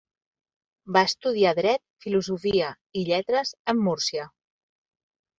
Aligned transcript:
Va 0.95 1.01
estudiar 1.09 1.51
Dret, 1.59 1.83
Filosofia 2.05 2.69
i 3.01 3.03
Lletres 3.11 3.51
en 3.75 3.83
Múrcia. 3.89 4.25